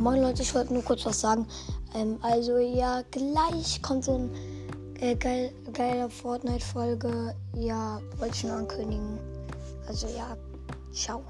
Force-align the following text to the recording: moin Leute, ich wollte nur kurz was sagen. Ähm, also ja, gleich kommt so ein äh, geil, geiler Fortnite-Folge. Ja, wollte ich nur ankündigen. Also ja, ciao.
moin 0.00 0.20
Leute, 0.20 0.42
ich 0.42 0.54
wollte 0.54 0.72
nur 0.72 0.82
kurz 0.82 1.04
was 1.04 1.20
sagen. 1.20 1.46
Ähm, 1.94 2.18
also 2.22 2.56
ja, 2.56 3.02
gleich 3.10 3.80
kommt 3.82 4.04
so 4.04 4.14
ein 4.14 4.30
äh, 5.00 5.14
geil, 5.14 5.52
geiler 5.72 6.08
Fortnite-Folge. 6.08 7.34
Ja, 7.54 8.00
wollte 8.18 8.34
ich 8.34 8.44
nur 8.44 8.54
ankündigen. 8.54 9.18
Also 9.86 10.06
ja, 10.08 10.36
ciao. 10.92 11.22